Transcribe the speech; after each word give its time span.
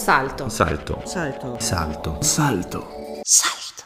Salto. 0.00 0.48
Salto. 0.48 1.02
Salto. 1.04 1.56
Salto. 1.60 2.16
Salto. 2.22 2.86
Salto. 3.22 3.84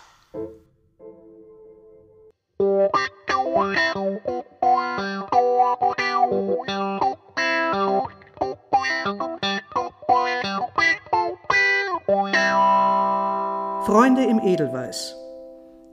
Freunde 13.84 14.24
im 14.24 14.38
Edelweiß. 14.38 15.16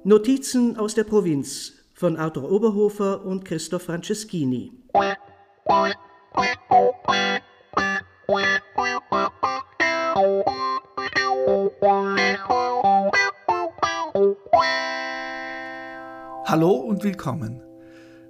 Notizen 0.04 0.78
aus 0.78 0.94
der 0.94 1.04
Provinz 1.04 1.74
von 1.96 2.18
Arthur 2.18 2.52
Oberhofer 2.52 3.26
und 3.26 3.44
Christoph 3.44 3.84
Franceschini. 3.84 4.72
Und 16.92 17.06
willkommen. 17.06 17.62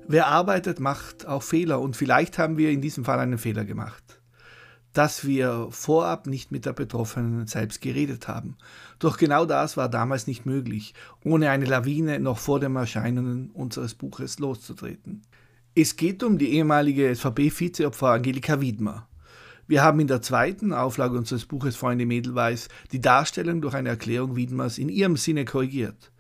Wer 0.08 0.28
arbeitet, 0.28 0.80
macht 0.80 1.26
auch 1.26 1.42
Fehler 1.42 1.82
und 1.82 1.96
vielleicht 1.96 2.38
haben 2.38 2.58
wir 2.58 2.70
in 2.70 2.80
diesem 2.80 3.04
Fall 3.04 3.18
einen 3.18 3.40
Fehler 3.40 3.66
gemacht. 3.66 4.22
Dass 4.94 5.26
wir 5.26 5.70
vorab 5.72 6.28
nicht 6.28 6.52
mit 6.52 6.68
der 6.68 6.74
Betroffenen 6.74 7.48
selbst 7.48 7.82
geredet 7.82 8.28
haben. 8.28 8.58
Doch 9.00 9.18
genau 9.18 9.46
das 9.46 9.78
war 9.78 9.90
damals 9.90 10.28
nicht 10.28 10.46
möglich, 10.46 10.94
ohne 11.26 11.50
eine 11.50 11.66
Lawine 11.66 12.20
noch 12.20 12.38
vor 12.38 12.60
dem 12.60 12.76
Erscheinen 12.76 13.50
unseres 13.50 13.96
Buches 13.96 14.38
loszutreten. 14.38 15.24
Es 15.74 15.96
geht 15.96 16.22
um 16.22 16.38
die 16.38 16.54
ehemalige 16.54 17.16
SVP-Vizeopfer 17.16 18.10
Angelika 18.10 18.62
Wiedmer. 18.62 19.08
Wir 19.66 19.82
haben 19.82 20.00
in 20.00 20.08
der 20.08 20.22
zweiten 20.22 20.72
Auflage 20.72 21.18
unseres 21.18 21.48
Buches 21.48 21.76
Freunde 21.76 22.06
Mädelweiß 22.06 22.68
die 22.92 23.02
Darstellung 23.02 23.60
durch 23.60 23.74
eine 23.74 23.90
Erklärung 23.90 24.36
Wiedmers 24.36 24.78
in 24.78 24.90
ihrem 24.90 25.18
Sinne 25.18 25.46
korrigiert. 25.46 26.12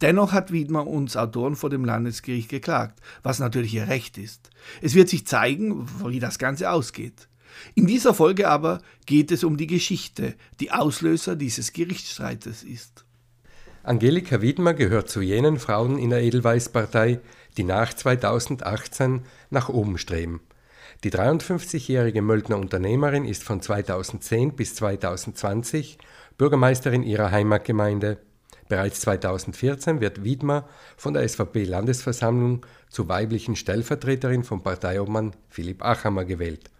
Dennoch 0.00 0.32
hat 0.32 0.52
Wiedmer 0.52 0.86
uns 0.86 1.16
Autoren 1.16 1.56
vor 1.56 1.70
dem 1.70 1.84
Landesgericht 1.84 2.48
geklagt, 2.48 3.00
was 3.22 3.38
natürlich 3.38 3.74
ihr 3.74 3.88
Recht 3.88 4.18
ist. 4.18 4.50
Es 4.80 4.94
wird 4.94 5.08
sich 5.08 5.26
zeigen, 5.26 5.86
wie 6.04 6.20
das 6.20 6.38
Ganze 6.38 6.70
ausgeht. 6.70 7.28
In 7.74 7.86
dieser 7.86 8.14
Folge 8.14 8.48
aber 8.48 8.80
geht 9.06 9.32
es 9.32 9.44
um 9.44 9.56
die 9.56 9.66
Geschichte, 9.66 10.34
die 10.60 10.70
Auslöser 10.70 11.36
dieses 11.36 11.72
Gerichtsstreites 11.72 12.62
ist. 12.62 13.04
Angelika 13.82 14.42
Wiedmer 14.42 14.74
gehört 14.74 15.08
zu 15.08 15.20
jenen 15.20 15.58
Frauen 15.58 15.98
in 15.98 16.10
der 16.10 16.22
Edelweißpartei, 16.22 17.20
die 17.56 17.64
nach 17.64 17.94
2018 17.94 19.22
nach 19.50 19.68
oben 19.68 19.98
streben. 19.98 20.40
Die 21.04 21.12
53-jährige 21.12 22.22
Möldner 22.22 22.58
Unternehmerin 22.58 23.24
ist 23.24 23.44
von 23.44 23.62
2010 23.62 24.56
bis 24.56 24.74
2020 24.74 25.98
Bürgermeisterin 26.36 27.02
ihrer 27.02 27.30
Heimatgemeinde. 27.30 28.18
Bereits 28.68 29.00
2014 29.00 30.00
wird 30.00 30.24
Wiedmer 30.24 30.68
von 30.96 31.14
der 31.14 31.26
SVP-Landesversammlung 31.26 32.66
zur 32.90 33.08
weiblichen 33.08 33.56
Stellvertreterin 33.56 34.44
von 34.44 34.62
Parteiobmann 34.62 35.34
Philipp 35.48 35.82
Achammer 35.82 36.24
gewählt. 36.24 36.70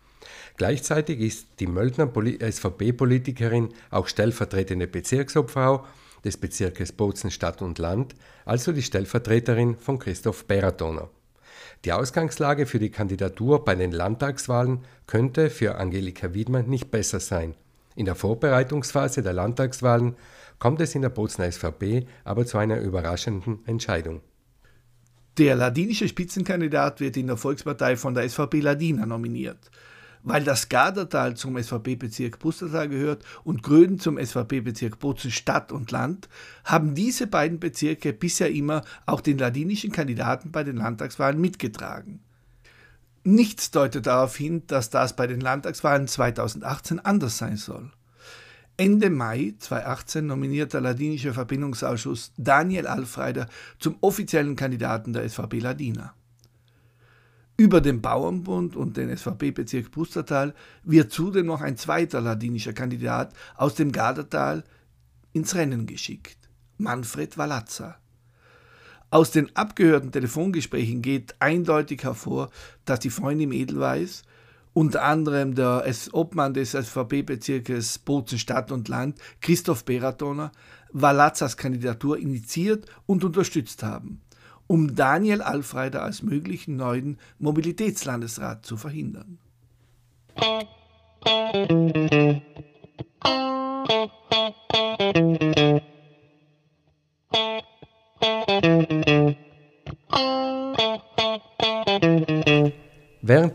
Gleichzeitig 0.56 1.20
ist 1.20 1.46
die 1.60 1.66
Möldner 1.66 2.10
SVP-Politikerin 2.12 3.70
auch 3.90 4.08
stellvertretende 4.08 4.86
Bezirksobfrau 4.86 5.84
des 6.24 6.36
Bezirkes 6.36 6.92
Bozen 6.92 7.30
Stadt 7.30 7.62
und 7.62 7.78
Land, 7.78 8.14
also 8.44 8.72
die 8.72 8.82
Stellvertreterin 8.82 9.76
von 9.76 9.98
Christoph 9.98 10.44
Beratoner. 10.46 11.08
Die 11.84 11.92
Ausgangslage 11.92 12.66
für 12.66 12.80
die 12.80 12.90
Kandidatur 12.90 13.64
bei 13.64 13.76
den 13.76 13.92
Landtagswahlen 13.92 14.80
könnte 15.06 15.48
für 15.48 15.76
Angelika 15.76 16.34
Wiedmer 16.34 16.62
nicht 16.62 16.90
besser 16.90 17.20
sein. 17.20 17.54
In 17.94 18.04
der 18.06 18.16
Vorbereitungsphase 18.16 19.22
der 19.22 19.32
Landtagswahlen 19.32 20.16
kommt 20.58 20.80
es 20.80 20.94
in 20.94 21.02
der 21.02 21.08
Bozener 21.08 21.50
SVP 21.50 22.06
aber 22.24 22.46
zu 22.46 22.58
einer 22.58 22.80
überraschenden 22.80 23.60
Entscheidung. 23.66 24.20
Der 25.38 25.54
ladinische 25.54 26.08
Spitzenkandidat 26.08 26.98
wird 26.98 27.16
in 27.16 27.28
der 27.28 27.36
Volkspartei 27.36 27.96
von 27.96 28.12
der 28.14 28.28
SVP 28.28 28.58
Ladina 28.58 29.06
nominiert. 29.06 29.70
Weil 30.24 30.42
das 30.42 30.68
Gardertal 30.68 31.36
zum 31.36 31.56
SVP-Bezirk 31.62 32.40
Pustertal 32.40 32.88
gehört 32.88 33.24
und 33.44 33.62
Gröden 33.62 34.00
zum 34.00 34.18
SVP-Bezirk 34.18 34.98
Bozen 34.98 35.30
Stadt 35.30 35.70
und 35.70 35.92
Land, 35.92 36.28
haben 36.64 36.96
diese 36.96 37.28
beiden 37.28 37.60
Bezirke 37.60 38.12
bisher 38.12 38.50
immer 38.50 38.82
auch 39.06 39.20
den 39.20 39.38
ladinischen 39.38 39.92
Kandidaten 39.92 40.50
bei 40.50 40.64
den 40.64 40.76
Landtagswahlen 40.76 41.40
mitgetragen. 41.40 42.18
Nichts 43.22 43.70
deutet 43.70 44.06
darauf 44.06 44.36
hin, 44.36 44.64
dass 44.66 44.90
das 44.90 45.14
bei 45.14 45.28
den 45.28 45.40
Landtagswahlen 45.40 46.08
2018 46.08 46.98
anders 46.98 47.38
sein 47.38 47.56
soll. 47.56 47.92
Ende 48.80 49.10
Mai 49.10 49.54
2018 49.58 50.24
nominiert 50.24 50.72
der 50.72 50.80
Ladinische 50.80 51.34
Verbindungsausschuss 51.34 52.32
Daniel 52.36 52.86
Alfreider 52.86 53.48
zum 53.80 53.96
offiziellen 54.00 54.54
Kandidaten 54.54 55.12
der 55.12 55.28
SVP 55.28 55.58
Ladina. 55.58 56.14
Über 57.56 57.80
den 57.80 58.00
Bauernbund 58.00 58.76
und 58.76 58.96
den 58.96 59.14
SVP-Bezirk 59.16 59.90
Pustertal 59.90 60.54
wird 60.84 61.10
zudem 61.10 61.46
noch 61.46 61.60
ein 61.60 61.76
zweiter 61.76 62.20
ladinischer 62.20 62.72
Kandidat 62.72 63.34
aus 63.56 63.74
dem 63.74 63.90
Gardertal 63.90 64.62
ins 65.32 65.56
Rennen 65.56 65.86
geschickt, 65.86 66.38
Manfred 66.76 67.36
Walazza. 67.36 67.98
Aus 69.10 69.32
den 69.32 69.56
abgehörten 69.56 70.12
Telefongesprächen 70.12 71.02
geht 71.02 71.34
eindeutig 71.40 72.04
hervor, 72.04 72.50
dass 72.84 73.00
die 73.00 73.10
Freunde 73.10 73.42
im 73.42 73.52
Edelweiß, 73.52 74.22
unter 74.78 75.02
anderem 75.02 75.56
der 75.56 75.84
Obmann 76.12 76.54
des 76.54 76.70
SVP-Bezirkes 76.70 77.98
Bozen 77.98 78.38
Stadt 78.38 78.70
und 78.70 78.86
Land, 78.86 79.18
Christoph 79.40 79.84
Beratoner, 79.84 80.52
Walazzas 80.92 81.56
Kandidatur 81.56 82.16
initiiert 82.16 82.86
und 83.04 83.24
unterstützt 83.24 83.82
haben 83.82 84.20
um 84.68 84.94
Daniel 84.94 85.40
Alfreider 85.40 86.02
als 86.02 86.22
möglichen 86.22 86.76
neuen 86.76 87.18
Mobilitätslandesrat 87.38 88.66
zu 88.66 88.76
verhindern. 88.76 89.38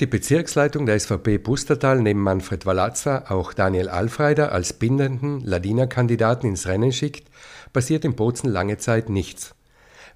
Die 0.04 0.08
Bezirksleitung 0.08 0.86
der 0.86 1.00
SVP 1.00 1.38
Pustertal 1.38 2.02
neben 2.02 2.20
Manfred 2.20 2.66
Walazza 2.66 3.24
auch 3.30 3.54
Daniel 3.54 3.88
Alfreider 3.88 4.52
als 4.52 4.74
bindenden 4.74 5.40
Ladiner-Kandidaten 5.40 6.46
ins 6.46 6.68
Rennen 6.68 6.92
schickt, 6.92 7.30
passiert 7.72 8.04
in 8.04 8.14
Bozen 8.14 8.50
lange 8.50 8.78
Zeit 8.78 9.08
nichts. 9.08 9.56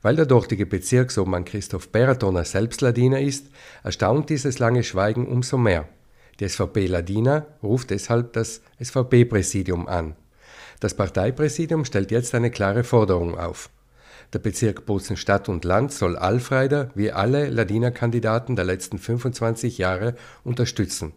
Weil 0.01 0.17
der 0.17 0.25
dortige 0.25 0.65
Bezirksobmann 0.65 1.45
Christoph 1.45 1.87
Beratoner 1.87 2.43
selbst 2.43 2.81
Ladiner 2.81 3.21
ist, 3.21 3.45
erstaunt 3.81 4.29
dieses 4.29 4.59
lange 4.59 4.83
Schweigen 4.83 5.25
umso 5.25 5.57
mehr. 5.57 5.87
Die 6.41 6.49
SVP 6.49 6.87
Ladiner 6.87 7.45
ruft 7.63 7.91
deshalb 7.91 8.33
das 8.33 8.59
SVP-Präsidium 8.83 9.87
an. 9.87 10.17
Das 10.81 10.95
Parteipräsidium 10.95 11.85
stellt 11.85 12.11
jetzt 12.11 12.35
eine 12.35 12.51
klare 12.51 12.83
Forderung 12.83 13.39
auf. 13.39 13.69
Der 14.33 14.39
Bezirk 14.39 14.85
Bozen 14.85 15.15
Stadt 15.15 15.47
und 15.47 15.63
Land 15.63 15.93
soll 15.93 16.17
Alfreider 16.17 16.91
wie 16.95 17.11
alle 17.11 17.49
Ladiner-Kandidaten 17.49 18.55
der 18.55 18.65
letzten 18.65 18.97
25 18.97 19.77
Jahre 19.77 20.15
unterstützen. 20.43 21.13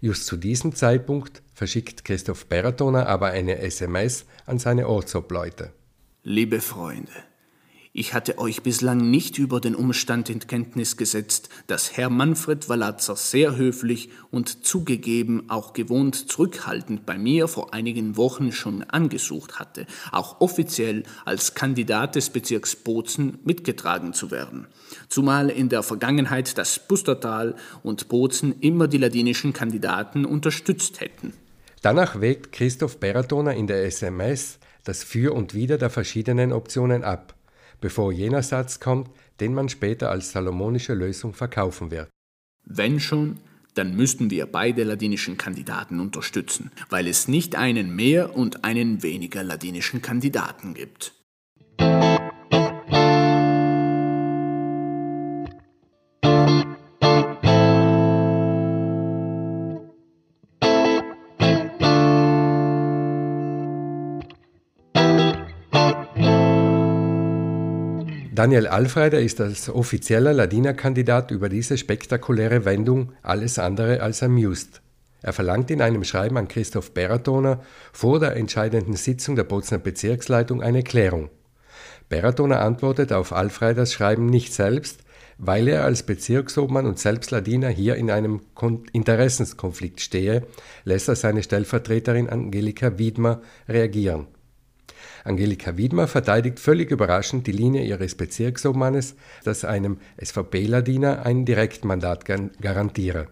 Just 0.00 0.26
zu 0.26 0.36
diesem 0.36 0.74
Zeitpunkt 0.74 1.42
verschickt 1.54 2.04
Christoph 2.04 2.46
Beratoner 2.46 3.06
aber 3.06 3.28
eine 3.28 3.58
SMS 3.58 4.26
an 4.46 4.58
seine 4.58 4.88
Ortsobleute. 4.88 5.72
Liebe 6.22 6.60
Freunde, 6.60 7.12
ich 7.94 8.14
hatte 8.14 8.38
euch 8.38 8.62
bislang 8.62 9.10
nicht 9.10 9.36
über 9.36 9.60
den 9.60 9.74
Umstand 9.74 10.30
in 10.30 10.38
Kenntnis 10.38 10.96
gesetzt, 10.96 11.50
dass 11.66 11.94
Herr 11.94 12.08
Manfred 12.08 12.70
Wallatzer 12.70 13.16
sehr 13.16 13.56
höflich 13.56 14.08
und 14.30 14.64
zugegeben 14.64 15.50
auch 15.50 15.74
gewohnt 15.74 16.30
zurückhaltend 16.30 17.04
bei 17.04 17.18
mir 17.18 17.48
vor 17.48 17.74
einigen 17.74 18.16
Wochen 18.16 18.50
schon 18.50 18.82
angesucht 18.84 19.58
hatte, 19.60 19.86
auch 20.10 20.40
offiziell 20.40 21.02
als 21.26 21.52
Kandidat 21.52 22.14
des 22.14 22.30
Bezirks 22.30 22.76
Bozen 22.76 23.40
mitgetragen 23.44 24.14
zu 24.14 24.30
werden. 24.30 24.68
Zumal 25.10 25.50
in 25.50 25.68
der 25.68 25.82
Vergangenheit 25.82 26.56
das 26.56 26.78
Pustertal 26.78 27.56
und 27.82 28.08
Bozen 28.08 28.58
immer 28.60 28.88
die 28.88 28.98
ladinischen 28.98 29.52
Kandidaten 29.52 30.24
unterstützt 30.24 31.02
hätten. 31.02 31.34
Danach 31.82 32.22
wägt 32.22 32.52
Christoph 32.52 33.00
Beratoner 33.00 33.52
in 33.52 33.66
der 33.66 33.84
SMS 33.84 34.58
das 34.82 35.04
Für 35.04 35.34
und 35.34 35.52
Wider 35.52 35.76
der 35.76 35.90
verschiedenen 35.90 36.52
Optionen 36.54 37.04
ab 37.04 37.34
bevor 37.82 38.12
jener 38.12 38.42
Satz 38.42 38.80
kommt, 38.80 39.10
den 39.40 39.52
man 39.52 39.68
später 39.68 40.10
als 40.10 40.32
salomonische 40.32 40.94
Lösung 40.94 41.34
verkaufen 41.34 41.90
wird. 41.90 42.08
Wenn 42.64 42.98
schon, 43.00 43.40
dann 43.74 43.94
müssten 43.94 44.30
wir 44.30 44.46
beide 44.46 44.84
ladinischen 44.84 45.36
Kandidaten 45.36 46.00
unterstützen, 46.00 46.70
weil 46.88 47.06
es 47.06 47.28
nicht 47.28 47.56
einen 47.56 47.94
mehr 47.94 48.34
und 48.36 48.64
einen 48.64 49.02
weniger 49.02 49.42
ladinischen 49.42 50.00
Kandidaten 50.00 50.72
gibt. 50.74 51.12
Daniel 68.34 68.66
Alfreider 68.66 69.20
ist 69.20 69.42
als 69.42 69.68
offizieller 69.68 70.32
Ladina-Kandidat 70.32 71.30
über 71.30 71.50
diese 71.50 71.76
spektakuläre 71.76 72.64
Wendung 72.64 73.12
alles 73.22 73.58
andere 73.58 74.00
als 74.00 74.22
amused. 74.22 74.80
Er 75.20 75.34
verlangt 75.34 75.70
in 75.70 75.82
einem 75.82 76.02
Schreiben 76.02 76.38
an 76.38 76.48
Christoph 76.48 76.92
Beratoner 76.92 77.60
vor 77.92 78.20
der 78.20 78.36
entscheidenden 78.36 78.96
Sitzung 78.96 79.36
der 79.36 79.44
Bozner 79.44 79.76
Bezirksleitung 79.76 80.62
eine 80.62 80.82
Klärung. 80.82 81.28
Beratoner 82.08 82.62
antwortet 82.62 83.12
auf 83.12 83.34
Alfreiders 83.34 83.92
Schreiben 83.92 84.24
nicht 84.24 84.54
selbst, 84.54 85.00
weil 85.36 85.68
er 85.68 85.84
als 85.84 86.02
Bezirksobmann 86.04 86.86
und 86.86 86.98
Selbstladiner 86.98 87.68
hier 87.68 87.96
in 87.96 88.10
einem 88.10 88.40
Interessenskonflikt 88.92 90.00
stehe, 90.00 90.46
lässt 90.84 91.08
er 91.08 91.16
seine 91.16 91.42
Stellvertreterin 91.42 92.30
Angelika 92.30 92.96
Wiedmer 92.96 93.42
reagieren. 93.68 94.26
Angelika 95.24 95.76
Wiedmer 95.76 96.08
verteidigt 96.08 96.60
völlig 96.60 96.90
überraschend 96.90 97.46
die 97.46 97.52
Linie 97.52 97.84
ihres 97.84 98.14
Bezirksobmannes, 98.14 99.16
dass 99.44 99.64
einem 99.64 99.98
SVP-Ladiner 100.22 101.24
ein 101.24 101.44
Direktmandat 101.44 102.24
garantiere. 102.60 103.28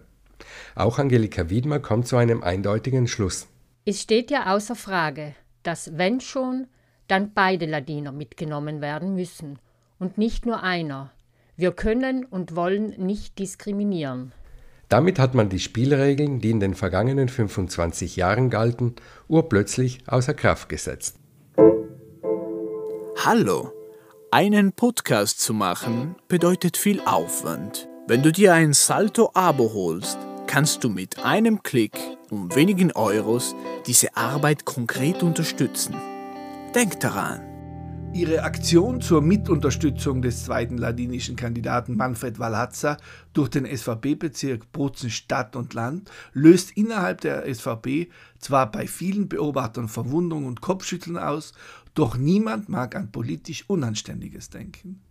Auch 0.75 0.99
Angelika 0.99 1.49
Wiedmer 1.49 1.79
kommt 1.79 2.07
zu 2.07 2.17
einem 2.17 2.43
eindeutigen 2.43 3.07
Schluss. 3.07 3.47
Es 3.85 4.01
steht 4.01 4.31
ja 4.31 4.53
außer 4.53 4.75
Frage, 4.75 5.35
dass 5.63 5.97
wenn 5.97 6.21
schon, 6.21 6.67
dann 7.07 7.33
beide 7.33 7.65
Ladiner 7.65 8.11
mitgenommen 8.11 8.79
werden 8.79 9.15
müssen 9.15 9.59
und 9.99 10.17
nicht 10.17 10.45
nur 10.45 10.63
einer. 10.63 11.11
Wir 11.57 11.71
können 11.71 12.25
und 12.25 12.55
wollen 12.55 12.89
nicht 12.97 13.37
diskriminieren. 13.37 14.31
Damit 14.91 15.19
hat 15.19 15.35
man 15.35 15.47
die 15.47 15.59
Spielregeln, 15.59 16.39
die 16.41 16.51
in 16.51 16.59
den 16.59 16.73
vergangenen 16.73 17.29
25 17.29 18.17
Jahren 18.17 18.49
galten, 18.49 18.95
urplötzlich 19.29 19.99
außer 20.07 20.33
Kraft 20.33 20.69
gesetzt. 20.69 21.20
Hallo, 23.23 23.71
einen 24.31 24.73
Podcast 24.73 25.41
zu 25.41 25.53
machen 25.53 26.15
bedeutet 26.27 26.75
viel 26.75 27.01
Aufwand. 27.01 27.87
Wenn 28.07 28.23
du 28.23 28.31
dir 28.31 28.55
ein 28.55 28.73
Salto-Abo 28.73 29.73
holst, 29.75 30.17
kannst 30.47 30.83
du 30.83 30.89
mit 30.89 31.23
einem 31.23 31.61
Klick 31.61 31.95
um 32.31 32.55
wenigen 32.55 32.91
Euros 32.93 33.53
diese 33.85 34.17
Arbeit 34.17 34.65
konkret 34.65 35.21
unterstützen. 35.21 35.93
Denk 36.73 36.99
daran. 36.99 37.51
Ihre 38.13 38.43
Aktion 38.43 38.99
zur 38.99 39.21
Mitunterstützung 39.21 40.21
des 40.21 40.43
zweiten 40.43 40.77
ladinischen 40.77 41.37
Kandidaten 41.37 41.95
Manfred 41.95 42.39
Walhatzer 42.39 42.97
durch 43.31 43.47
den 43.47 43.65
SVP-Bezirk 43.65 44.69
Bozen 44.73 45.09
Stadt 45.09 45.55
und 45.55 45.73
Land 45.73 46.11
löst 46.33 46.75
innerhalb 46.75 47.21
der 47.21 47.45
SVP 47.53 48.09
zwar 48.37 48.69
bei 48.69 48.85
vielen 48.85 49.29
Beobachtern 49.29 49.87
Verwunderung 49.87 50.45
und 50.45 50.59
Kopfschütteln 50.59 51.17
aus, 51.17 51.53
doch 51.93 52.17
niemand 52.17 52.69
mag 52.69 52.95
an 52.95 53.11
politisch 53.11 53.65
Unanständiges 53.67 54.49
denken. 54.49 55.01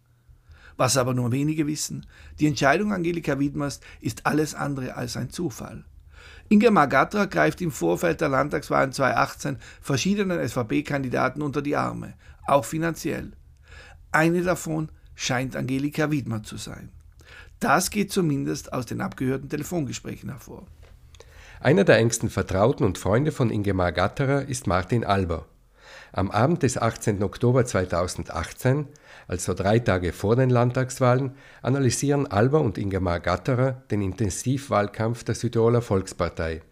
Was 0.77 0.97
aber 0.97 1.13
nur 1.13 1.31
wenige 1.31 1.67
wissen, 1.67 2.07
die 2.39 2.47
Entscheidung 2.47 2.93
Angelika 2.93 3.39
Wiedmers 3.39 3.81
ist 4.01 4.27
alles 4.27 4.55
andere 4.55 4.97
als 4.97 5.17
ein 5.17 5.31
Zufall. 5.31 5.85
Inge 6.49 6.71
Magatra 6.71 7.27
greift 7.27 7.61
im 7.61 7.71
Vorfeld 7.71 8.21
der 8.21 8.29
Landtagswahlen 8.29 8.93
2018 8.93 9.59
verschiedenen 9.81 10.49
SVP-Kandidaten 10.49 11.43
unter 11.43 11.63
die 11.63 11.77
Arme, 11.77 12.15
auch 12.47 12.65
finanziell. 12.65 13.33
Eine 14.11 14.43
davon 14.43 14.91
scheint 15.15 15.55
Angelika 15.55 16.11
Wiedmer 16.11 16.43
zu 16.43 16.57
sein. 16.57 16.91
Das 17.61 17.91
geht 17.91 18.11
zumindest 18.11 18.73
aus 18.73 18.87
den 18.87 19.03
abgehörten 19.03 19.49
Telefongesprächen 19.49 20.31
hervor. 20.31 20.67
Einer 21.61 21.85
der 21.85 21.99
engsten 21.99 22.31
Vertrauten 22.31 22.87
und 22.87 22.97
Freunde 22.97 23.33
von 23.33 23.51
Ingemar 23.51 23.93
Gatterer 23.93 24.47
ist 24.47 24.67
Martin 24.67 25.05
Alber. 25.05 25.45
Am 26.13 26.31
Abend 26.31 26.63
des 26.65 26.77
18. 26.77 27.23
Oktober 27.23 27.65
2018, 27.65 28.87
also 29.29 29.55
drei 29.55 29.79
Tage 29.79 30.13
vor 30.13 30.35
den 30.35 30.51
Landtagswahlen, 30.51 31.37
analysieren 31.63 32.27
Alber 32.27 32.61
und 32.61 32.79
Ingemar 32.79 33.21
Gatterer 33.21 33.83
den 33.91 34.03
Intensivwahlkampf 34.03 35.23
der 35.23 35.37
Südtiroler 35.37 35.83
Volkspartei. 35.83 36.63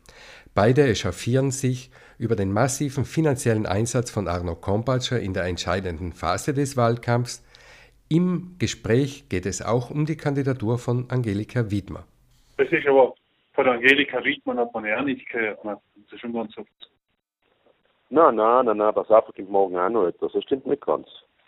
Beide 0.55 0.89
echauffieren 0.89 1.53
sich 1.53 1.93
über 2.19 2.35
den 2.35 2.53
massiven 2.53 3.05
finanziellen 3.05 3.67
Einsatz 3.67 4.11
von 4.11 4.27
Arno 4.27 4.57
Kompatscher 4.57 5.21
in 5.21 5.35
der 5.35 5.45
entscheidenden 5.45 6.13
Phase 6.13 6.53
des 6.53 6.77
Wahlkampfs. 6.77 7.45
Im 8.09 8.57
Gespräch 8.59 9.29
geht 9.29 9.47
es 9.47 9.63
auch 9.63 9.91
um 9.91 10.05
die 10.05 10.17
Kandidatur 10.17 10.79
von 10.79 11.09
Angelika 11.11 11.71
Wiedmer. 11.71 12.05
Das 12.57 12.69
ist 12.73 12.89
aber 12.89 13.15
von 13.53 13.69
Angelika 13.69 14.25
Wiedmer 14.25 14.57
hat 14.57 14.75
man 14.75 14.85
ja 14.85 15.01
nicht 15.01 15.29
gehört. 15.29 15.61
Das 15.65 15.79
ist 16.11 16.21
schon 16.21 16.33
ganz 16.33 16.59
oft. 16.59 16.69
Nein, 18.11 18.37
nein, 18.37 18.65
nein, 18.65 18.77
nein, 18.79 18.95
pass 18.95 19.11
auf, 19.11 19.27
kommt 19.27 19.51
morgen 19.51 19.77
auch 19.77 19.91
noch 19.91 20.07
etwas. 20.07 20.33
Das 20.33 20.43
stimmt 20.45 20.67
nicht 20.67 20.85
ganz. 20.85 21.07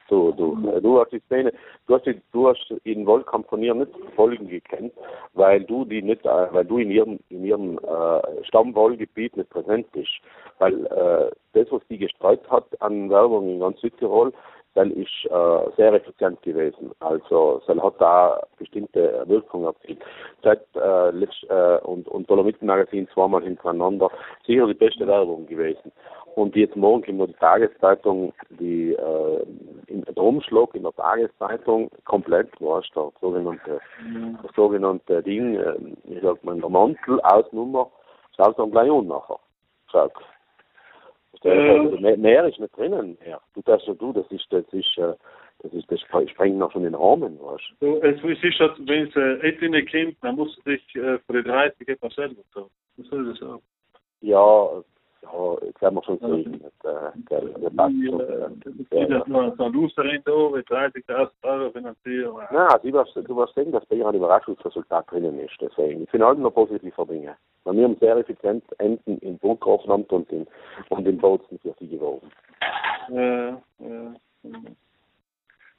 Du, 0.09 0.33
du, 0.33 0.81
du 0.81 1.01
hast 1.01 1.13
die 1.13 1.21
Szene, 1.21 1.53
du 1.87 1.95
hast, 1.95 2.05
die, 2.05 2.21
du 2.33 2.49
hast 2.49 2.75
den 2.85 3.07
Wahlkampf 3.07 3.49
von 3.49 3.63
ihr 3.63 3.73
nicht 3.75 3.93
Folgen 4.17 4.49
gekannt, 4.49 4.93
weil 5.35 5.63
du 5.63 5.85
die 5.85 6.03
nicht, 6.03 6.27
äh, 6.27 6.53
weil 6.53 6.65
du 6.65 6.79
in 6.79 6.91
ihrem, 6.91 7.21
in 7.29 7.45
ihrem 7.45 7.79
äh, 7.79 8.45
Stammwahlgebiet 8.45 9.37
nicht 9.37 9.51
präsent 9.51 9.91
bist. 9.93 10.11
Weil 10.59 10.85
äh, 10.87 11.31
das, 11.53 11.71
was 11.71 11.81
die 11.89 11.99
gestreut 11.99 12.43
hat 12.51 12.65
an 12.83 13.09
Werbung 13.09 13.49
in 13.49 13.61
ganz 13.61 13.81
Südtirol, 13.81 14.33
dann 14.75 14.91
ist 14.93 15.27
äh, 15.27 15.71
sehr 15.77 15.93
effizient 15.95 16.41
gewesen. 16.43 16.93
Also 17.01 17.61
dann 17.67 17.83
hat 17.83 17.95
da 18.01 18.41
bestimmte 18.59 19.25
Wirkung 19.27 19.65
erzielt. 19.65 20.01
Seit 20.43 20.63
äh, 20.75 21.11
letzt, 21.11 21.45
äh, 21.49 21.79
und, 21.83 22.07
und 22.09 22.31
Dolomiten 22.31 22.67
Magazin 22.67 23.09
zweimal 23.13 23.43
hintereinander 23.43 24.11
sicher 24.47 24.67
die 24.67 24.75
beste 24.75 25.07
Werbung 25.07 25.47
gewesen. 25.47 25.93
Und 26.35 26.55
jetzt 26.57 26.77
morgen 26.77 27.19
kommt 27.19 27.31
die 27.31 27.39
Tageszeitung, 27.39 28.33
die 28.51 28.93
äh, 28.93 29.47
in, 29.87 30.03
der 30.03 30.17
Umschlag 30.17 30.75
in 30.75 30.83
der 30.83 30.93
Tageszeitung 30.93 31.91
komplett, 32.05 32.49
weißt 32.61 32.91
du, 32.95 33.11
das 33.11 33.21
sogenannte, 33.21 33.81
das 34.43 34.55
sogenannte 34.55 35.23
Ding, 35.23 35.57
äh, 35.57 35.75
ich 36.05 36.23
sag 36.23 36.43
mal, 36.45 36.59
der 36.59 36.69
Mantel 36.69 37.21
aus 37.23 37.51
Nummer, 37.53 37.91
schaut 38.37 38.59
dann 38.59 38.71
gleich 38.71 38.91
an 38.91 39.07
nachher. 39.07 39.39
Schaut. 39.91 40.13
Also, 41.43 41.97
mehr, 41.99 42.19
mehr 42.19 42.45
ist 42.45 42.61
nicht 42.61 42.77
drinnen. 42.77 43.17
Ja. 43.27 43.41
Du 43.55 43.63
darfst 43.63 43.87
ja 43.87 43.95
du, 43.95 44.13
das 44.13 44.31
ist, 44.31 44.47
das 44.51 44.65
ist, 44.73 44.99
äh, 44.99 45.15
das 45.63 45.73
ist, 45.73 45.91
das 45.91 46.01
sprengt 46.01 46.59
noch 46.59 46.73
schon 46.73 46.85
den 46.85 46.95
Rahmen, 46.95 47.39
weißt 47.41 47.75
du. 47.81 47.97
Es 48.03 48.23
ist 48.23 48.61
halt, 48.61 48.75
wenn 48.87 49.09
es 49.09 49.17
äh, 49.17 49.49
etliche 49.49 49.85
kommt, 49.85 50.17
dann 50.23 50.37
musst 50.37 50.59
du 50.59 50.71
dich 50.71 50.95
äh, 50.97 51.19
für 51.19 51.43
die 51.43 51.49
30 51.49 51.89
etwas 51.89 52.15
selber 52.15 52.43
tun. 52.53 52.67
Was 52.97 53.07
soll 53.07 53.25
das 53.27 53.43
auch? 53.43 53.61
Ja, 54.21 54.83
ja, 57.31 57.43
wir 57.61 57.71
passt 57.71 57.95
schon. 58.07 58.21
Äh, 58.21 59.09
das 59.09 59.27
noch 59.27 59.57
so 59.57 59.65
ein 59.65 59.73
Loserin 59.73 60.23
da, 60.25 60.49
mit 60.51 60.67
30.000 60.69 61.31
Euro 61.43 61.71
finanzieren. 61.71 62.37
Nein, 62.51 62.79
du 62.83 62.93
wirst, 62.93 63.17
du 63.17 63.37
wirst 63.37 63.55
sehen, 63.55 63.73
dass 63.73 63.85
bei 63.87 63.97
ihr 63.97 64.07
ein 64.07 64.15
Überraschungsresultat 64.15 65.11
drinnen 65.11 65.39
ist. 65.41 65.55
Deswegen, 65.61 66.03
ich 66.05 66.11
finde 66.11 66.27
alle 66.27 66.39
noch 66.39 66.55
positive 66.55 67.07
Dinge. 67.07 67.37
Bei 67.65 67.73
mir 67.73 67.85
haben 67.85 67.97
sehr 68.01 68.17
effizient 68.17 68.65
Enden 68.79 69.19
in 69.19 69.39
Burggrafenamt 69.39 70.11
und 70.13 70.31
in, 70.33 70.47
und 70.89 71.07
in 71.07 71.19
Bozen 71.19 71.59
für 71.59 71.75
sie 71.79 71.89
gewogen. 71.89 72.31
Ja, 73.11 73.49
ja. 73.79 74.15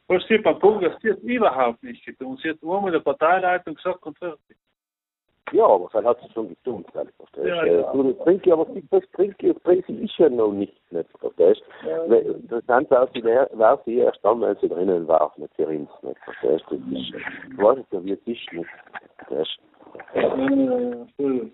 Was 0.08 0.24
beim 0.44 0.60
Punkt, 0.60 0.84
das 0.84 1.02
wird 1.04 1.24
überhaupt 1.24 1.82
nicht 1.84 2.06
getan. 2.06 2.38
Sie 2.44 2.50
hat 2.50 2.62
nur 2.62 2.82
mit 2.82 2.94
der 2.94 3.00
Parteileitung 3.00 3.76
gesagt 3.76 4.06
und 4.06 4.18
fertig. 4.18 4.58
Ja, 5.52 5.66
aber 5.66 5.90
dann 5.92 6.06
hat 6.06 6.20
sie 6.22 6.32
schon 6.34 6.50
getan, 6.50 6.86
verstehst 7.18 7.48
ja, 7.48 7.66
ja. 7.66 7.94
Du 7.94 8.14
trinkst 8.24 8.48
aber 8.50 8.68
das 8.92 9.04
trinke 9.14 9.54
das 9.54 9.64
trinke 9.64 9.94
ich 9.94 10.18
ja 10.18 10.30
noch 10.30 10.52
nicht, 10.52 10.74
nicht 10.92 11.10
verstehst 11.20 11.64
ja. 11.86 12.04
Interessant 12.04 12.90
wäre 12.90 13.10
sie, 13.14 13.24
wäre 13.24 13.80
sie 13.86 13.98
erst 13.98 14.24
dann, 14.24 14.42
wenn 14.42 14.56
sie 14.58 14.70
drinnen 14.70 15.08
war, 15.08 15.32
nicht 15.38 15.54
für 15.56 15.68
uns, 15.68 15.90
nicht 16.02 16.20
verstehst 16.24 16.66
du? 16.70 16.76
Ich 16.92 17.14
weiß 17.58 17.78
nicht, 17.78 17.92
wie 17.92 18.12
es 18.12 18.20
ist, 18.26 18.54
nicht 18.54 18.70
verstehst 19.18 19.60
ja, 20.14 20.22
ja, 20.22 21.06
Gespräch 21.18 21.52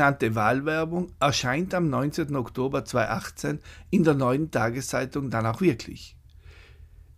genannte 0.00 0.34
Wahlwerbung 0.34 1.12
erscheint 1.20 1.74
am 1.74 1.90
19. 1.90 2.34
Oktober 2.34 2.86
2018 2.86 3.58
in 3.90 4.02
der 4.02 4.14
neuen 4.14 4.50
Tageszeitung 4.50 5.28
dann 5.28 5.44
auch 5.44 5.60
wirklich. 5.60 6.16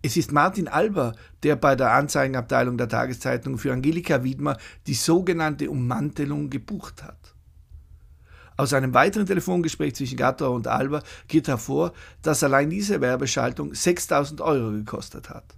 Es 0.03 0.17
ist 0.17 0.33
Martin 0.33 0.67
Alber, 0.67 1.15
der 1.45 1.55
bei 1.55 1.77
der 1.77 1.93
Anzeigenabteilung 1.93 2.77
der 2.77 2.89
Tageszeitung 2.89 3.57
für 3.57 3.73
Angelika 3.73 4.25
Wiedmer 4.25 4.57
die 4.89 4.95
sogenannte 4.95 5.71
Ummantelung 5.71 6.51
gebucht 6.51 7.05
hat. 7.05 7.37
Aus 8.57 8.73
einem 8.73 8.95
weiteren 8.95 9.27
Telefongespräch 9.27 9.95
zwischen 9.95 10.17
Gattor 10.17 10.51
und 10.51 10.67
Alber 10.67 11.05
geht 11.29 11.47
hervor, 11.47 11.93
dass 12.23 12.43
allein 12.43 12.69
diese 12.69 13.01
Werbeschaltung 13.01 13.75
6000 13.75 14.41
Euro 14.41 14.73
gekostet 14.73 15.31
hat. 15.31 15.55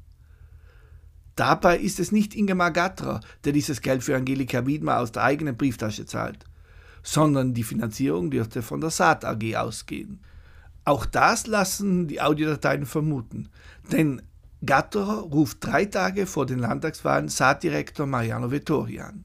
Dabei 1.37 1.78
ist 1.78 2.00
es 2.00 2.12
nicht 2.12 2.35
Ingemar 2.35 2.71
Gattra, 2.71 3.21
der 3.45 3.52
dieses 3.54 3.81
Geld 3.81 4.04
für 4.04 4.14
Angelika 4.14 4.66
Wiedmer 4.66 4.99
aus 4.99 5.11
der 5.11 5.23
eigenen 5.23 5.57
Brieftasche 5.57 6.04
zahlt 6.04 6.45
sondern 7.04 7.54
die 7.54 7.62
Finanzierung 7.62 8.30
dürfte 8.30 8.62
von 8.62 8.80
der 8.80 8.90
Saat 8.90 9.25
AG 9.25 9.54
ausgehen. 9.56 10.20
Auch 10.84 11.06
das 11.06 11.46
lassen 11.46 12.08
die 12.08 12.20
Audiodateien 12.20 12.87
vermuten, 12.87 13.49
denn 13.92 14.23
Gatterer 14.64 15.20
ruft 15.30 15.58
drei 15.61 15.84
Tage 15.84 16.26
vor 16.26 16.46
den 16.46 16.58
Landtagswahlen 16.58 17.28
Saatdirektor 17.28 18.06
Mariano 18.06 18.50
Vettori 18.50 18.99
an. 18.99 19.25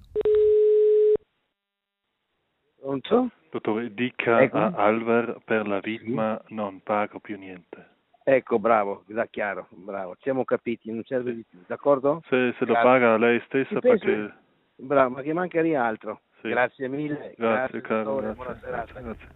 Pronto? 2.81 3.31
Dottore, 3.51 3.89
dica 3.89 4.41
Ecco. 4.41 4.57
a 4.57 4.73
Alvar 4.75 5.37
per 5.45 5.67
la 5.67 5.79
ritma 5.79 6.41
non 6.49 6.81
pago 6.81 7.19
più 7.19 7.37
niente. 7.37 7.87
Ecco, 8.23 8.59
bravo, 8.59 9.03
da 9.07 9.25
chiaro, 9.25 9.67
bravo. 9.71 10.15
Ci 10.15 10.23
siamo 10.23 10.43
capiti, 10.43 10.91
non 10.91 11.03
serve 11.03 11.33
di 11.33 11.45
più, 11.49 11.59
d'accordo? 11.65 12.21
Se, 12.27 12.53
se 12.59 12.65
lo 12.65 12.73
paga 12.73 13.17
lei 13.17 13.41
stessa 13.45 13.79
perché... 13.79 14.33
Bravo, 14.75 15.15
ma 15.15 15.21
che 15.21 15.33
mancheria 15.33 15.83
altro. 15.83 16.21
Sì. 16.41 16.49
Grazie 16.49 16.87
mille. 16.87 17.33
Grazie, 17.37 17.81
caro, 17.81 18.03
dottore, 18.03 18.21
grazie. 18.21 18.35
buona 18.35 18.59
serata. 18.59 19.01
grazie. 19.01 19.27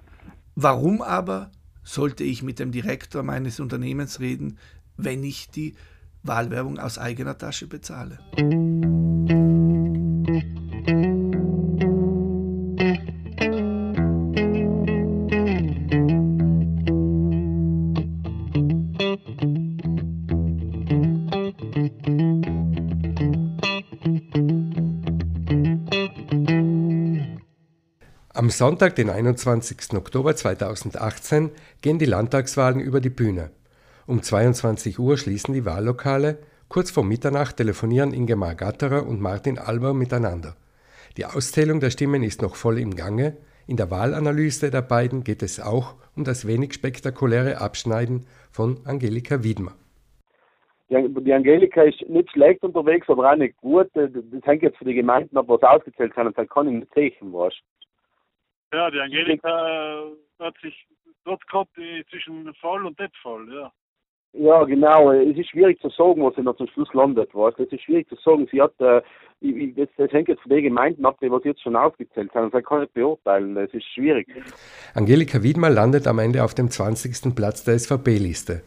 Warum 0.55 1.01
aber 1.01 1.49
sollte 1.83 2.23
ich 2.23 2.43
mit 2.43 2.59
dem 2.59 2.71
Direktor 2.71 3.23
meines 3.23 3.59
Unternehmens 3.59 4.19
reden, 4.19 4.57
wenn 4.97 5.23
ich 5.23 5.49
die 5.49 5.75
Wahlwerbung 6.23 6.79
aus 6.79 6.97
eigener 6.97 7.37
Tasche 7.37 7.67
bezahle? 7.67 8.19
Sonntag, 28.57 28.95
den 28.95 29.09
21. 29.09 29.93
Oktober 29.97 30.35
2018, 30.35 31.51
gehen 31.81 31.99
die 31.99 32.05
Landtagswahlen 32.05 32.79
über 32.79 33.01
die 33.01 33.09
Bühne. 33.09 33.51
Um 34.05 34.21
22 34.21 34.99
Uhr 34.99 35.17
schließen 35.17 35.53
die 35.53 35.65
Wahllokale. 35.65 36.37
Kurz 36.69 36.91
vor 36.91 37.03
Mitternacht 37.03 37.57
telefonieren 37.57 38.13
Ingemar 38.13 38.55
Gatterer 38.55 39.07
und 39.07 39.21
Martin 39.21 39.57
Alber 39.57 39.93
miteinander. 39.93 40.55
Die 41.17 41.25
Auszählung 41.25 41.79
der 41.79 41.89
Stimmen 41.89 42.23
ist 42.23 42.41
noch 42.41 42.55
voll 42.55 42.79
im 42.79 42.95
Gange. 42.95 43.37
In 43.67 43.77
der 43.77 43.91
Wahlanalyse 43.91 44.71
der 44.71 44.81
beiden 44.81 45.23
geht 45.23 45.43
es 45.43 45.59
auch 45.59 45.95
um 46.15 46.23
das 46.23 46.47
wenig 46.47 46.73
spektakuläre 46.73 47.59
Abschneiden 47.59 48.25
von 48.51 48.77
Angelika 48.85 49.43
Wiedmer. 49.43 49.73
Die, 50.89 51.33
Angelika 51.33 51.81
ist 51.83 52.07
nicht 52.07 52.29
schlecht 52.31 52.61
unterwegs, 52.63 53.09
aber 53.09 53.31
auch 53.31 53.35
nicht 53.35 53.57
gut. 53.57 53.89
Das 53.93 54.11
das 54.13 54.45
hängt 54.45 54.61
jetzt 54.61 54.77
für 54.77 54.85
die 54.85 54.93
Gemeinden 54.93 55.37
ab, 55.37 55.45
was 55.47 55.63
ausgezählt 55.63 56.13
kann, 56.13 56.31
dann 56.33 56.49
kann 56.49 56.67
ich 56.67 56.73
nicht 56.75 56.93
sehen, 56.93 57.33
weißt 57.33 57.63
Ja, 58.73 58.89
die 58.89 58.99
Angelika 58.99 59.49
äh, 59.49 60.43
hat 60.43 60.55
sich 60.61 60.87
dort 61.25 61.45
gehabt 61.47 61.69
zwischen 62.09 62.53
voll 62.55 62.85
und 62.85 62.99
nicht 62.99 63.15
voll, 63.21 63.47
ja. 63.53 63.71
Ja, 64.35 64.63
genau. 64.63 65.11
Es 65.11 65.37
ist 65.37 65.49
schwierig 65.49 65.79
zu 65.79 65.89
sagen, 65.89 66.23
was 66.23 66.33
sie 66.35 66.41
noch 66.41 66.57
zum 66.57 66.67
Schluss 66.67 66.91
landet, 66.93 67.35
weißt. 67.35 67.59
Es 67.59 67.71
ist 67.71 67.83
schwierig 67.83 68.09
zu 68.09 68.15
sagen. 68.15 68.47
Sie 68.51 68.59
hat, 68.59 68.73
äh, 68.79 69.01
ich, 69.41 69.55
ich, 69.55 69.75
das, 69.75 69.87
das 69.95 70.11
hängt 70.11 70.27
jetzt 70.27 70.41
von 70.41 70.49
den 70.49 70.63
Gemeinden 70.63 71.05
ab, 71.05 71.17
die 71.21 71.29
was 71.29 71.43
jetzt 71.43 71.61
schon 71.61 71.75
aufgezählt 71.75 72.33
haben. 72.33 72.49
Das 72.49 72.63
kann 72.63 72.79
ich 72.79 72.85
nicht 72.85 72.93
beurteilen. 72.95 73.55
Es 73.57 73.71
ist 73.73 73.85
schwierig. 73.93 74.27
Angelika 74.95 75.43
Wiedmer 75.43 75.69
landet 75.69 76.07
am 76.07 76.17
Ende 76.17 76.43
auf 76.43 76.55
dem 76.55 76.71
20. 76.71 77.35
Platz 77.35 77.63
der 77.63 77.77
SVP-Liste. 77.77 78.63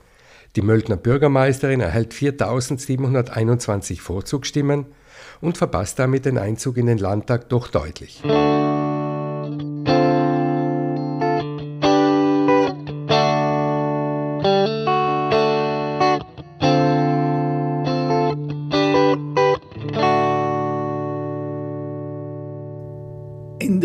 Die 0.54 0.62
Möltner 0.62 0.96
Bürgermeisterin 0.96 1.80
erhält 1.80 2.12
4.721 2.12 4.00
Vorzugsstimmen 4.00 4.86
und 5.40 5.58
verpasst 5.58 5.98
damit 5.98 6.26
den 6.26 6.38
Einzug 6.38 6.76
in 6.76 6.86
den 6.86 6.98
Landtag 6.98 7.48
doch 7.48 7.68
deutlich. 7.68 8.22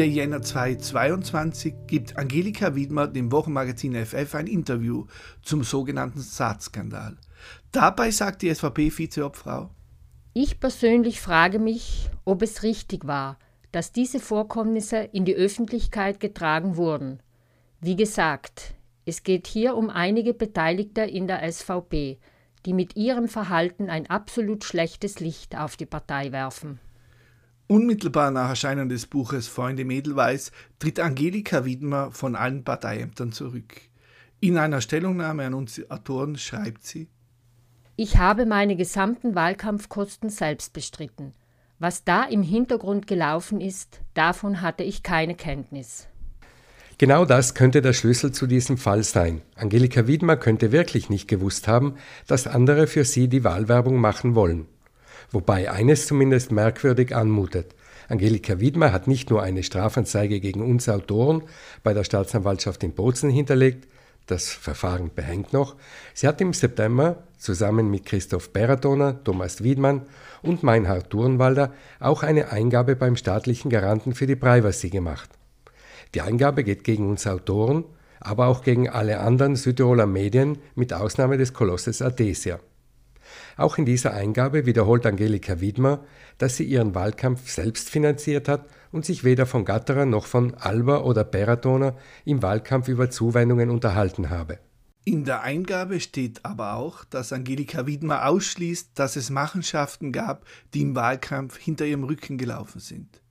Ende 0.01 0.15
Jänner 0.15 0.41
2022 0.41 1.75
gibt 1.85 2.17
Angelika 2.17 2.73
Wiedmer 2.73 3.07
dem 3.07 3.31
Wochenmagazin 3.31 3.93
FF 3.93 4.33
ein 4.33 4.47
Interview 4.47 5.05
zum 5.43 5.63
sogenannten 5.63 6.21
Saatskandal. 6.21 7.17
Dabei 7.71 8.09
sagt 8.09 8.41
die 8.41 8.51
SVP-Vizeobfrau, 8.51 9.69
Ich 10.33 10.59
persönlich 10.59 11.21
frage 11.21 11.59
mich, 11.59 12.09
ob 12.25 12.41
es 12.41 12.63
richtig 12.63 13.05
war, 13.05 13.37
dass 13.71 13.91
diese 13.91 14.19
Vorkommnisse 14.19 14.97
in 14.97 15.23
die 15.23 15.35
Öffentlichkeit 15.35 16.19
getragen 16.19 16.77
wurden. 16.77 17.21
Wie 17.79 17.95
gesagt, 17.95 18.73
es 19.05 19.21
geht 19.21 19.45
hier 19.45 19.75
um 19.75 19.91
einige 19.91 20.33
Beteiligte 20.33 21.01
in 21.01 21.27
der 21.27 21.47
SVP, 21.51 22.17
die 22.65 22.73
mit 22.73 22.95
ihrem 22.95 23.27
Verhalten 23.27 23.91
ein 23.91 24.09
absolut 24.09 24.63
schlechtes 24.63 25.19
Licht 25.19 25.55
auf 25.55 25.77
die 25.77 25.85
Partei 25.85 26.31
werfen. 26.31 26.79
Unmittelbar 27.71 28.31
nach 28.31 28.49
Erscheinen 28.49 28.89
des 28.89 29.05
Buches 29.05 29.47
Freunde 29.47 29.85
Mädelweiß 29.85 30.51
tritt 30.77 30.99
Angelika 30.99 31.63
Wiedmer 31.63 32.11
von 32.11 32.35
allen 32.35 32.65
Parteiämtern 32.65 33.31
zurück. 33.31 33.79
In 34.41 34.57
einer 34.57 34.81
Stellungnahme 34.81 35.45
an 35.45 35.53
uns 35.53 35.81
Autoren 35.89 36.37
schreibt 36.37 36.85
sie, 36.85 37.07
Ich 37.95 38.17
habe 38.17 38.45
meine 38.45 38.75
gesamten 38.75 39.35
Wahlkampfkosten 39.35 40.29
selbst 40.29 40.73
bestritten. 40.73 41.31
Was 41.79 42.03
da 42.03 42.25
im 42.25 42.43
Hintergrund 42.43 43.07
gelaufen 43.07 43.61
ist, 43.61 44.01
davon 44.15 44.59
hatte 44.59 44.83
ich 44.83 45.01
keine 45.01 45.35
Kenntnis. 45.35 46.09
Genau 46.97 47.23
das 47.23 47.55
könnte 47.55 47.81
der 47.81 47.93
Schlüssel 47.93 48.33
zu 48.33 48.47
diesem 48.47 48.77
Fall 48.77 49.03
sein. 49.03 49.43
Angelika 49.55 50.07
Wiedmer 50.07 50.35
könnte 50.35 50.73
wirklich 50.73 51.09
nicht 51.09 51.29
gewusst 51.29 51.69
haben, 51.69 51.95
dass 52.27 52.47
andere 52.47 52.87
für 52.87 53.05
sie 53.05 53.29
die 53.29 53.45
Wahlwerbung 53.45 53.95
machen 53.95 54.35
wollen. 54.35 54.67
Wobei 55.31 55.71
eines 55.71 56.07
zumindest 56.07 56.51
merkwürdig 56.51 57.15
anmutet. 57.15 57.73
Angelika 58.09 58.59
Wiedmer 58.59 58.91
hat 58.91 59.07
nicht 59.07 59.29
nur 59.29 59.41
eine 59.41 59.63
Strafanzeige 59.63 60.41
gegen 60.41 60.61
uns 60.61 60.89
Autoren 60.89 61.43
bei 61.83 61.93
der 61.93 62.03
Staatsanwaltschaft 62.03 62.83
in 62.83 62.93
Bozen 62.93 63.29
hinterlegt, 63.29 63.87
das 64.27 64.49
Verfahren 64.49 65.11
behängt 65.13 65.51
noch, 65.51 65.75
sie 66.13 66.27
hat 66.27 66.41
im 66.41 66.53
September 66.53 67.23
zusammen 67.37 67.89
mit 67.89 68.05
Christoph 68.05 68.51
Beratoner, 68.51 69.23
Thomas 69.23 69.63
Wiedmann 69.63 70.03
und 70.41 70.63
Meinhard 70.63 71.09
Turnwalder 71.09 71.73
auch 71.99 72.23
eine 72.23 72.51
Eingabe 72.51 72.95
beim 72.95 73.15
staatlichen 73.15 73.69
Garanten 73.69 74.13
für 74.13 74.27
die 74.27 74.35
Privacy 74.35 74.89
gemacht. 74.89 75.29
Die 76.13 76.21
Eingabe 76.21 76.63
geht 76.63 76.83
gegen 76.83 77.09
uns 77.09 77.25
Autoren, 77.25 77.85
aber 78.19 78.47
auch 78.47 78.63
gegen 78.63 78.89
alle 78.89 79.19
anderen 79.19 79.55
Südtiroler 79.55 80.05
Medien 80.05 80.59
mit 80.75 80.93
Ausnahme 80.93 81.37
des 81.37 81.53
Kolosses 81.53 82.01
Adesia. 82.01 82.59
Auch 83.61 83.77
in 83.77 83.85
dieser 83.85 84.15
Eingabe 84.15 84.65
wiederholt 84.65 85.05
Angelika 85.05 85.61
Wiedmer, 85.61 86.03
dass 86.39 86.57
sie 86.57 86.63
ihren 86.63 86.95
Wahlkampf 86.95 87.47
selbst 87.47 87.91
finanziert 87.91 88.47
hat 88.47 88.65
und 88.91 89.05
sich 89.05 89.23
weder 89.23 89.45
von 89.45 89.65
Gatterer 89.65 90.07
noch 90.07 90.25
von 90.25 90.55
Alba 90.55 91.01
oder 91.01 91.23
Beratoner 91.23 91.95
im 92.25 92.41
Wahlkampf 92.41 92.87
über 92.87 93.11
Zuwendungen 93.11 93.69
unterhalten 93.69 94.31
habe. 94.31 94.57
In 95.05 95.25
der 95.25 95.43
Eingabe 95.43 95.99
steht 95.99 96.43
aber 96.43 96.73
auch, 96.73 97.05
dass 97.05 97.33
Angelika 97.33 97.85
Wiedmer 97.85 98.25
ausschließt, 98.25 98.93
dass 98.95 99.15
es 99.15 99.29
Machenschaften 99.29 100.11
gab, 100.11 100.47
die 100.73 100.81
im 100.81 100.95
Wahlkampf 100.95 101.55
hinter 101.55 101.85
ihrem 101.85 102.03
Rücken 102.03 102.39
gelaufen 102.39 102.79
sind. 102.79 103.21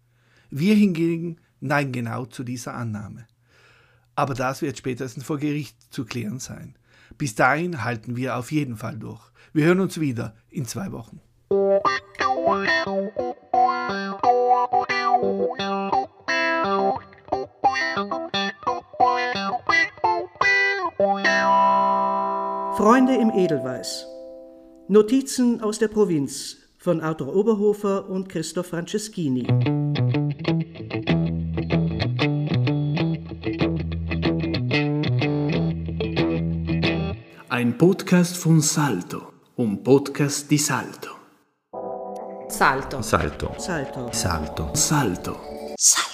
Wir 0.49 0.77
hingegen 0.77 1.41
neigen 1.59 1.91
genau 1.91 2.25
zu 2.25 2.45
dieser 2.45 2.75
Annahme. 2.75 3.27
Aber 4.15 4.35
das 4.35 4.63
wird 4.63 4.79
spätestens 4.79 5.25
vor 5.25 5.39
Gericht 5.39 5.93
zu 5.93 6.05
klären 6.05 6.39
sein. 6.39 6.77
Bis 7.21 7.35
dahin 7.35 7.85
halten 7.85 8.17
wir 8.17 8.39
auf 8.39 8.51
jeden 8.51 8.79
Fall 8.79 8.97
durch. 8.97 9.21
Wir 9.53 9.67
hören 9.67 9.81
uns 9.81 10.01
wieder 10.01 10.35
in 10.49 10.65
zwei 10.65 10.91
Wochen. 10.91 11.21
Freunde 22.79 23.17
im 23.17 23.31
Edelweiß. 23.37 24.07
Notizen 24.89 25.61
aus 25.61 25.79
der 25.79 25.89
Provinz 25.89 26.57
von 26.79 27.03
Arthur 27.03 27.37
Oberhofer 27.37 28.09
und 28.09 28.31
Christoph 28.31 28.69
Franceschini. 28.69 30.10
Ein 37.71 37.79
Podcast 37.79 38.37
von 38.37 38.61
Salto, 38.61 39.33
un 39.55 39.81
podcast 39.85 40.51
di 40.51 40.59
Salto. 40.59 41.19
Salto. 42.49 43.01
Salto. 43.01 43.55
Salto. 43.59 44.09
Salto. 44.11 44.73
Salto. 44.75 44.75
Salto. 44.75 46.10